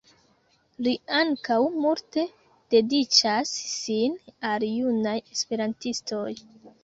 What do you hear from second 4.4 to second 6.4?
al junaj esperantistoj.